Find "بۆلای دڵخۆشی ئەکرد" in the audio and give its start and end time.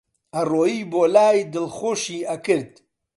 0.91-2.71